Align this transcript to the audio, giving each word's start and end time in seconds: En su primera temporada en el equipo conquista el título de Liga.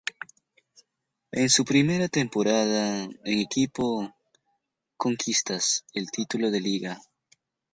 En 1.31 1.47
su 1.51 1.63
primera 1.63 2.07
temporada 2.07 3.03
en 3.03 3.19
el 3.23 3.39
equipo 3.41 4.09
conquista 4.97 5.59
el 5.93 6.09
título 6.09 6.49
de 6.49 6.59
Liga. 6.59 6.99